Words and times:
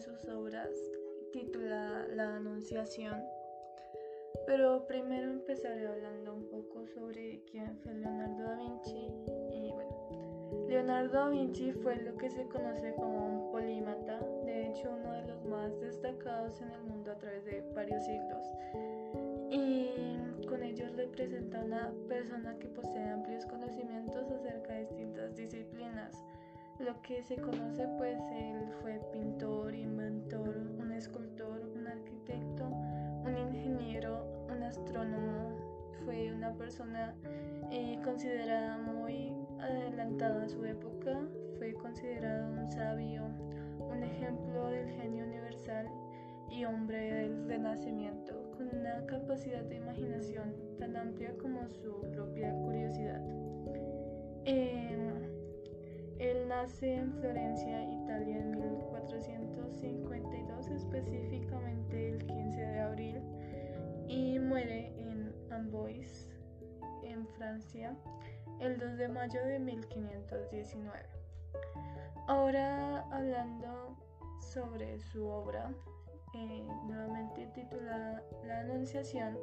sus 0.00 0.28
obras 0.28 0.70
titulada 1.32 2.06
La 2.14 2.36
Anunciación. 2.36 3.22
Pero 4.46 4.86
primero 4.86 5.30
empezaré 5.30 5.86
hablando 5.86 6.34
un 6.34 6.48
poco 6.48 6.86
sobre 6.86 7.42
quién 7.50 7.76
fue 7.78 7.92
Leonardo 7.94 8.42
da 8.42 8.56
Vinci. 8.56 9.12
Y 9.50 9.70
bueno, 9.72 10.66
Leonardo 10.68 11.12
da 11.12 11.28
Vinci 11.28 11.72
fue 11.72 11.96
lo 11.96 12.16
que 12.16 12.30
se 12.30 12.46
conoce 12.48 12.94
como 12.94 13.26
un 13.26 13.52
polímata, 13.52 14.20
de 14.44 14.68
hecho 14.68 14.90
uno 14.90 15.12
de 15.12 15.26
los 15.26 15.44
más 15.44 15.78
destacados 15.80 16.60
en 16.62 16.70
el 16.70 16.82
mundo 16.84 17.12
a 17.12 17.18
través 17.18 17.44
de 17.44 17.62
varios 17.74 18.04
siglos. 18.04 18.44
Y 19.50 20.46
con 20.46 20.62
ellos 20.62 20.96
representa 20.96 21.62
una 21.62 21.92
persona 22.08 22.56
que 22.58 22.68
posee 22.68 23.10
amplios 23.10 23.44
conocimientos 23.46 24.09
Lo 26.90 27.00
que 27.02 27.22
se 27.22 27.36
conoce 27.36 27.86
pues 27.98 28.18
él 28.32 28.68
fue 28.82 29.00
pintor, 29.12 29.72
inventor, 29.72 30.56
un 30.76 30.90
escultor, 30.90 31.64
un 31.76 31.86
arquitecto, 31.86 32.66
un 32.66 33.38
ingeniero, 33.38 34.26
un 34.50 34.60
astrónomo. 34.64 35.56
Fue 36.04 36.32
una 36.32 36.52
persona 36.52 37.14
eh, 37.70 37.96
considerada 38.02 38.78
muy 38.78 39.32
adelantada 39.60 40.42
a 40.42 40.48
su 40.48 40.64
época. 40.64 41.16
Fue 41.58 41.74
considerado 41.74 42.50
un 42.60 42.68
sabio, 42.68 43.22
un 43.78 44.02
ejemplo 44.02 44.66
del 44.66 44.88
genio 44.88 45.26
universal 45.26 45.86
y 46.50 46.64
hombre 46.64 47.14
del 47.14 47.46
renacimiento, 47.46 48.50
con 48.56 48.66
una 48.76 49.06
capacidad 49.06 49.62
de 49.62 49.76
imaginación 49.76 50.56
tan 50.80 50.96
amplia 50.96 51.36
como 51.38 51.68
su 51.68 52.00
propia 52.10 52.52
curiosidad. 52.52 53.22
Em, 54.44 55.39
él 56.20 56.48
nace 56.48 56.96
en 56.96 57.12
Florencia, 57.14 57.82
Italia, 57.82 58.36
en 58.36 58.50
1452, 58.50 60.68
específicamente 60.68 62.10
el 62.10 62.26
15 62.26 62.60
de 62.60 62.80
abril, 62.80 63.22
y 64.06 64.38
muere 64.38 64.92
en 64.98 65.34
Amboise, 65.50 66.28
en 67.04 67.26
Francia, 67.26 67.96
el 68.60 68.78
2 68.78 68.98
de 68.98 69.08
mayo 69.08 69.42
de 69.46 69.58
1519. 69.60 71.08
Ahora 72.28 73.00
hablando 73.10 73.96
sobre 74.40 75.00
su 75.00 75.26
obra, 75.26 75.72
eh, 76.34 76.64
nuevamente 76.86 77.46
titulada 77.54 78.22
La 78.46 78.60
Anunciación. 78.60 79.36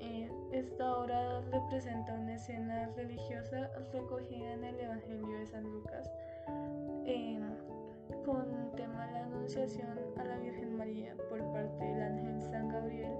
Eh, 0.00 0.30
esta 0.52 0.96
obra 0.98 1.40
representa 1.42 2.14
una 2.14 2.34
escena 2.34 2.88
religiosa 2.96 3.70
recogida 3.92 4.52
en 4.52 4.64
el 4.64 4.80
Evangelio 4.80 5.38
de 5.38 5.46
San 5.46 5.62
Lucas 5.62 6.10
eh, 7.06 7.38
con 8.24 8.72
tema 8.74 9.06
la 9.12 9.24
Anunciación 9.24 9.98
a 10.16 10.24
la 10.24 10.38
Virgen 10.38 10.76
María 10.76 11.16
por 11.28 11.40
parte 11.52 11.84
del 11.84 12.02
ángel 12.02 12.42
San 12.42 12.68
Gabriel 12.68 13.16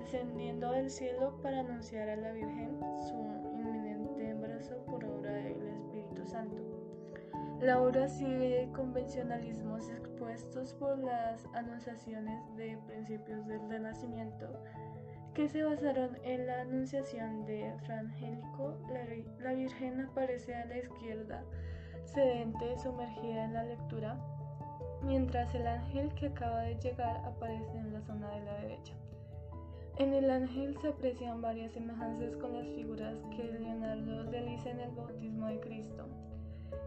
descendiendo 0.00 0.72
del 0.72 0.90
cielo 0.90 1.38
para 1.42 1.60
anunciar 1.60 2.08
a 2.08 2.16
la 2.16 2.32
Virgen 2.32 2.80
su 2.98 3.14
inminente 3.54 4.30
embarazo 4.30 4.84
por 4.86 5.04
obra 5.04 5.32
del 5.32 5.62
Espíritu 5.68 6.26
Santo. 6.26 6.79
La 7.60 7.78
obra 7.78 8.08
sigue 8.08 8.70
convencionalismos 8.74 9.90
expuestos 9.90 10.72
por 10.72 10.98
las 10.98 11.44
anunciaciones 11.52 12.56
de 12.56 12.78
principios 12.86 13.46
del 13.46 13.60
Renacimiento 13.68 14.46
que 15.34 15.46
se 15.46 15.62
basaron 15.62 16.16
en 16.24 16.46
la 16.46 16.62
anunciación 16.62 17.44
de 17.44 17.70
Frangélico. 17.84 18.78
La, 18.88 19.04
la 19.44 19.52
Virgen 19.52 20.00
aparece 20.00 20.54
a 20.54 20.64
la 20.64 20.78
izquierda, 20.78 21.44
sedente, 22.04 22.78
sumergida 22.78 23.44
en 23.44 23.52
la 23.52 23.64
lectura, 23.64 24.18
mientras 25.02 25.54
el 25.54 25.66
ángel 25.66 26.14
que 26.14 26.28
acaba 26.28 26.62
de 26.62 26.76
llegar 26.76 27.18
aparece 27.26 27.76
en 27.76 27.92
la 27.92 28.00
zona 28.00 28.30
de 28.36 28.40
la 28.40 28.54
derecha. 28.54 28.94
En 29.98 30.14
el 30.14 30.30
ángel 30.30 30.78
se 30.80 30.88
aprecian 30.88 31.42
varias 31.42 31.72
semejanzas 31.72 32.34
con 32.36 32.54
las 32.54 32.66
figuras 32.68 33.18
que 33.36 33.44
Leonardo 33.44 34.22
realiza 34.30 34.70
en 34.70 34.80
el 34.80 34.90
bautismo 34.92 35.46
de 35.46 35.60
Cristo. 35.60 36.08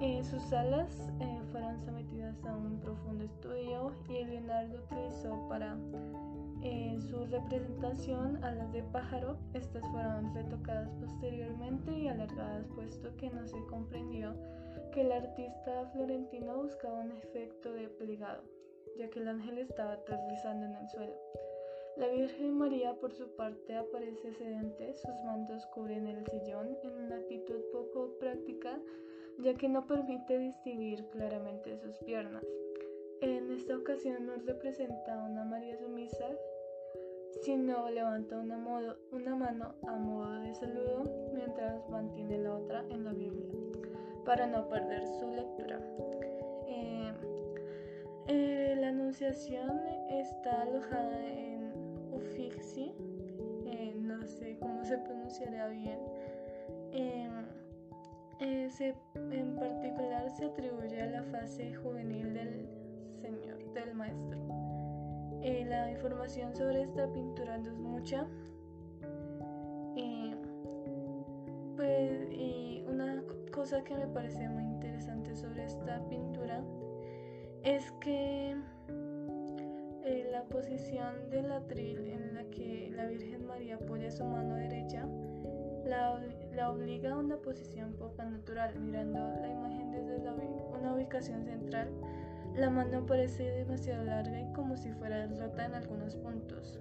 Eh, 0.00 0.22
sus 0.24 0.52
alas 0.52 1.08
eh, 1.20 1.40
fueron 1.50 1.78
sometidas 1.80 2.44
a 2.44 2.56
un 2.56 2.80
profundo 2.80 3.24
estudio 3.24 3.92
y 4.08 4.24
Leonardo 4.24 4.82
utilizó 4.84 5.48
para 5.48 5.76
eh, 6.62 6.98
su 7.08 7.24
representación 7.26 8.42
alas 8.44 8.72
de 8.72 8.82
pájaro. 8.82 9.38
Estas 9.52 9.86
fueron 9.90 10.34
retocadas 10.34 10.90
posteriormente 11.00 11.90
y 11.92 12.08
alargadas 12.08 12.66
puesto 12.74 13.16
que 13.16 13.30
no 13.30 13.46
se 13.46 13.58
comprendió 13.66 14.34
que 14.92 15.02
el 15.02 15.12
artista 15.12 15.86
florentino 15.92 16.62
buscaba 16.62 17.00
un 17.00 17.12
efecto 17.12 17.72
de 17.72 17.88
plegado, 17.88 18.42
ya 18.96 19.08
que 19.10 19.20
el 19.20 19.28
ángel 19.28 19.58
estaba 19.58 19.94
aterrizando 19.94 20.66
en 20.66 20.74
el 20.74 20.88
suelo. 20.88 21.14
La 21.96 22.08
Virgen 22.08 22.58
María 22.58 22.94
por 22.94 23.12
su 23.12 23.28
parte 23.36 23.76
aparece 23.76 24.32
sedente, 24.32 24.94
sus 24.94 25.14
mantos 25.24 25.64
cubren 25.66 26.08
el 26.08 26.26
sillón 26.26 26.76
en 26.82 26.92
una 26.92 27.16
actitud 27.16 27.60
poco 27.72 28.18
práctica 28.18 28.80
ya 29.38 29.54
que 29.54 29.68
no 29.68 29.86
permite 29.86 30.38
distinguir 30.38 31.04
claramente 31.08 31.76
sus 31.78 31.98
piernas. 31.98 32.44
En 33.20 33.50
esta 33.52 33.76
ocasión 33.76 34.26
no 34.26 34.34
representa 34.36 35.22
una 35.22 35.44
María 35.44 35.76
sumisa, 35.76 36.26
sino 37.42 37.88
levanta 37.90 38.38
una, 38.38 38.56
mano 39.34 39.74
a 39.86 39.92
modo 39.96 40.40
de 40.40 40.54
saludo 40.54 41.30
mientras 41.32 41.88
mantiene 41.88 42.38
la 42.38 42.54
otra 42.54 42.84
en 42.90 43.04
la 43.04 43.12
Biblia, 43.12 43.48
para 44.24 44.46
no 44.46 44.68
perder 44.68 45.06
su 45.06 45.30
lectura. 45.30 45.80
Eh, 46.66 47.12
eh, 48.28 48.76
la 48.78 48.88
Anunciación 48.88 49.80
está 50.10 50.62
alojada 50.62 51.26
en 51.26 51.72
Uffizi, 52.12 52.92
eh, 53.66 53.94
no 53.96 54.24
sé 54.26 54.56
cómo 54.60 54.84
se 54.84 54.98
pronunciará 54.98 55.68
bien. 55.68 55.98
Eh, 58.40 58.68
en 59.30 59.56
particular 59.56 60.28
se 60.30 60.46
atribuye 60.46 61.00
a 61.00 61.06
la 61.06 61.22
fase 61.24 61.74
juvenil 61.74 62.34
del 62.34 62.68
Señor, 63.20 63.72
del 63.74 63.94
Maestro. 63.94 64.38
Eh, 65.42 65.64
la 65.66 65.90
información 65.90 66.54
sobre 66.54 66.82
esta 66.82 67.10
pintura 67.12 67.58
no 67.58 67.70
es 67.70 67.78
mucha. 67.78 68.26
Eh, 69.96 70.36
pues, 71.76 72.30
y 72.32 72.84
una 72.88 73.22
cosa 73.52 73.84
que 73.84 73.94
me 73.94 74.06
parece 74.08 74.48
muy 74.48 74.64
interesante 74.64 75.34
sobre 75.36 75.64
esta 75.64 76.00
pintura 76.08 76.62
es 77.62 77.90
que 78.00 78.56
la 80.30 80.44
posición 80.44 81.30
del 81.30 81.50
atril 81.50 82.06
en 82.08 82.34
la 82.34 82.44
que 82.50 82.90
la 82.94 83.06
Virgen 83.06 83.46
María 83.46 83.76
apoya 83.76 84.10
su 84.10 84.24
mano 84.24 84.56
derecha 84.56 85.08
la, 85.84 86.20
obliga 86.62 87.12
a 87.12 87.18
una 87.18 87.36
posición 87.36 87.94
poco 87.94 88.22
natural, 88.22 88.78
mirando 88.78 89.18
la 89.18 89.48
imagen 89.48 89.90
desde 89.90 90.18
una 90.72 90.94
ubicación 90.94 91.44
central. 91.44 91.90
La 92.54 92.70
mano 92.70 93.04
parece 93.04 93.50
demasiado 93.50 94.04
larga 94.04 94.40
y 94.40 94.52
como 94.52 94.76
si 94.76 94.92
fuera 94.92 95.26
rota 95.26 95.66
en 95.66 95.74
algunos 95.74 96.16
puntos. 96.16 96.78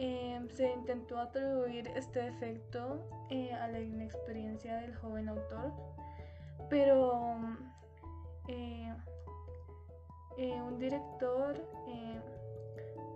Em, 0.00 0.48
se 0.50 0.72
intentó 0.72 1.18
atribuir 1.18 1.88
este 1.96 2.26
efecto 2.28 3.08
eh, 3.30 3.52
a 3.52 3.66
la 3.66 3.80
inexperiencia 3.80 4.76
del 4.76 4.94
joven 4.94 5.28
autor, 5.28 5.72
pero 6.70 7.36
eh, 8.48 8.94
eh, 10.36 10.62
un 10.62 10.78
director, 10.78 11.60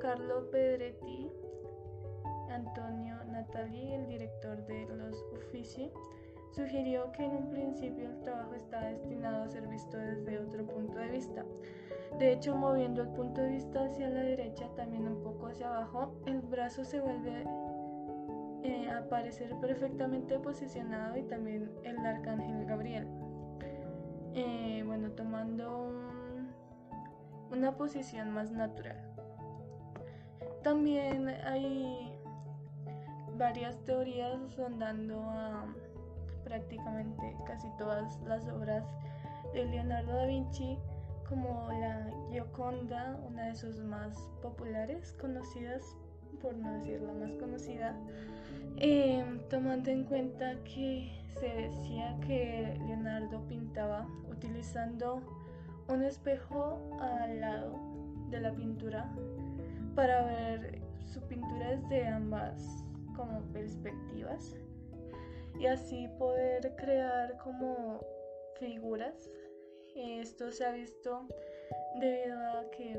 Carlo 0.00 0.50
Pedretti, 0.50 1.30
Antonio 2.50 3.22
Natali, 3.26 3.92
el 3.92 4.08
director 4.08 4.64
de 4.66 4.86
sugirió 6.50 7.12
que 7.12 7.24
en 7.24 7.32
un 7.32 7.50
principio 7.50 8.08
el 8.08 8.20
trabajo 8.20 8.54
estaba 8.54 8.86
destinado 8.86 9.44
a 9.44 9.48
ser 9.48 9.66
visto 9.68 9.96
desde 9.96 10.38
otro 10.38 10.66
punto 10.66 10.98
de 10.98 11.08
vista. 11.08 11.44
De 12.18 12.32
hecho, 12.32 12.56
moviendo 12.56 13.02
el 13.02 13.08
punto 13.08 13.40
de 13.40 13.50
vista 13.50 13.84
hacia 13.84 14.08
la 14.08 14.22
derecha, 14.22 14.68
también 14.76 15.06
un 15.06 15.22
poco 15.22 15.46
hacia 15.46 15.68
abajo, 15.68 16.12
el 16.26 16.40
brazo 16.40 16.84
se 16.84 17.00
vuelve 17.00 17.44
eh, 18.64 18.90
a 18.90 19.08
parecer 19.08 19.54
perfectamente 19.60 20.38
posicionado 20.38 21.16
y 21.16 21.22
también 21.22 21.70
el 21.84 21.98
arcángel 21.98 22.66
Gabriel. 22.66 23.06
Eh, 24.34 24.82
bueno, 24.86 25.10
tomando 25.12 25.92
una 27.50 27.76
posición 27.76 28.30
más 28.32 28.50
natural. 28.50 28.96
También 30.62 31.28
hay 31.28 32.09
varias 33.40 33.82
teorías 33.86 34.54
rondando 34.54 35.18
a 35.18 35.64
prácticamente 36.44 37.34
casi 37.46 37.68
todas 37.78 38.20
las 38.26 38.46
obras 38.48 38.84
de 39.54 39.64
Leonardo 39.64 40.12
da 40.12 40.26
Vinci, 40.26 40.76
como 41.26 41.68
la 41.80 42.06
Gioconda, 42.30 43.18
una 43.26 43.46
de 43.46 43.56
sus 43.56 43.80
más 43.80 44.14
populares, 44.42 45.16
conocidas, 45.18 45.82
por 46.42 46.54
no 46.54 46.70
decir 46.74 47.00
la 47.00 47.14
más 47.14 47.32
conocida, 47.36 47.96
em, 48.76 49.40
tomando 49.48 49.90
en 49.90 50.04
cuenta 50.04 50.54
que 50.64 51.10
se 51.40 51.48
decía 51.48 52.18
que 52.26 52.78
Leonardo 52.86 53.40
pintaba 53.48 54.06
utilizando 54.30 55.22
un 55.88 56.02
espejo 56.02 56.78
al 57.00 57.40
lado 57.40 57.90
la 58.38 58.52
pintura 58.52 59.10
para 59.94 60.24
ver 60.24 60.80
su 61.04 61.20
pintura 61.22 61.76
desde 61.76 62.06
ambas 62.06 62.84
como 63.20 63.42
perspectivas 63.52 64.56
y 65.58 65.66
así 65.66 66.08
poder 66.18 66.74
crear 66.76 67.36
como 67.36 68.00
figuras. 68.58 69.30
Esto 69.94 70.50
se 70.50 70.64
ha 70.64 70.72
visto 70.72 71.28
debido 72.00 72.38
a 72.38 72.70
que 72.70 72.98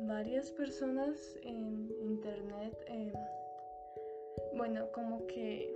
varias 0.00 0.50
personas 0.50 1.36
en 1.42 1.88
internet, 2.02 2.76
eh, 2.88 3.12
bueno, 4.56 4.90
como 4.90 5.24
que 5.28 5.72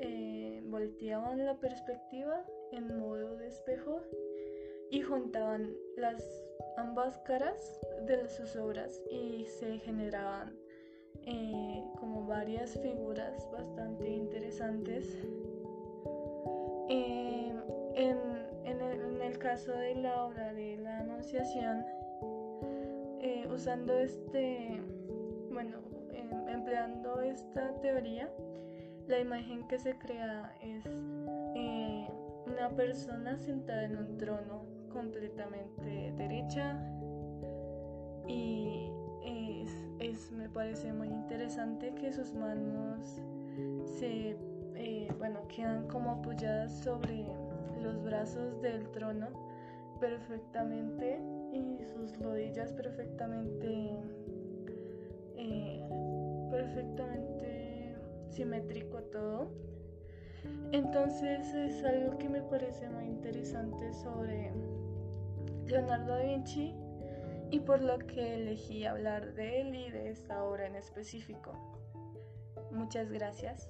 eh, 0.00 0.60
volteaban 0.64 1.44
la 1.44 1.54
perspectiva 1.54 2.44
en 2.72 2.98
modo 2.98 3.36
de 3.36 3.46
espejo 3.46 4.00
y 4.90 5.02
juntaban 5.02 5.72
las 5.96 6.24
ambas 6.76 7.16
caras 7.18 7.80
de 8.06 8.28
sus 8.28 8.56
obras 8.56 9.00
y 9.08 9.46
se 9.46 9.78
generaban 9.78 10.58
eh, 11.26 11.84
varias 12.30 12.78
figuras 12.80 13.50
bastante 13.50 14.08
interesantes. 14.08 15.18
Eh, 16.88 17.52
en, 17.96 18.18
el, 19.20 19.38
caso 19.38 19.72
de 19.72 19.94
la 19.96 20.26
obra 20.26 20.52
de 20.52 20.76
la 20.76 20.98
Anunciación, 20.98 21.84
eh, 23.20 23.48
usando 23.52 23.98
este, 23.98 24.80
bueno, 25.50 25.78
em, 26.12 26.48
empleando 26.48 27.20
esta 27.20 27.74
teoría, 27.80 28.30
la 29.08 29.18
imagen 29.18 29.66
que 29.66 29.78
se 29.78 29.96
crea 29.98 30.54
es 30.62 30.84
una 32.46 32.68
persona 32.76 33.38
sentada 33.38 33.84
en 33.84 33.96
un 33.96 34.18
trono 34.18 34.66
completamente 34.92 36.12
derecha 36.16 36.78
y 38.28 38.90
es, 40.20 40.32
me 40.32 40.48
parece 40.48 40.92
muy 40.92 41.08
interesante 41.08 41.94
que 41.94 42.12
sus 42.12 42.34
manos 42.34 43.22
se 43.98 44.36
eh, 44.74 45.08
bueno 45.18 45.46
quedan 45.48 45.88
como 45.88 46.10
apoyadas 46.12 46.72
sobre 46.80 47.24
los 47.82 48.02
brazos 48.02 48.60
del 48.60 48.88
trono 48.90 49.28
perfectamente 49.98 51.20
y 51.52 51.82
sus 51.84 52.18
rodillas 52.18 52.72
perfectamente 52.72 53.96
eh, 55.36 55.82
perfectamente 56.50 57.94
simétrico 58.28 58.98
todo. 59.04 59.50
Entonces 60.72 61.52
es 61.54 61.82
algo 61.84 62.18
que 62.18 62.28
me 62.28 62.42
parece 62.42 62.88
muy 62.90 63.06
interesante 63.06 63.92
sobre 63.94 64.52
Leonardo 65.66 66.14
da 66.14 66.22
Vinci 66.22 66.74
y 67.50 67.60
por 67.60 67.82
lo 67.82 67.98
que 67.98 68.34
elegí 68.34 68.84
hablar 68.84 69.34
de 69.34 69.60
él 69.60 69.74
y 69.74 69.90
de 69.90 70.10
esta 70.10 70.44
obra 70.44 70.66
en 70.66 70.76
específico. 70.76 71.52
Muchas 72.70 73.10
gracias. 73.10 73.68